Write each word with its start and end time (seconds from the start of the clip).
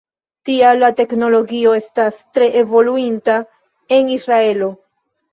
Tial 0.49 0.79
la 0.83 0.87
teknologio 0.99 1.73
estas 1.79 2.17
tre 2.37 2.47
evoluinta 2.61 3.35
en 3.99 4.09
Israelo. 4.15 4.71